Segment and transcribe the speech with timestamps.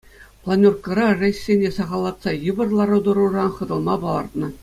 [0.43, 4.47] Планеркӑра рейссене сахаллатса йывӑр лару-тӑруран хӑтӑлма палӑртнӑ.